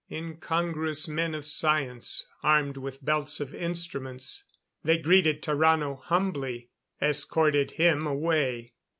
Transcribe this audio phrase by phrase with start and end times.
[0.11, 4.45] Incongruous men of science, armed with belts of instruments.
[4.83, 6.71] They greeted Tarrano humbly;
[7.03, 8.73] escorted him away.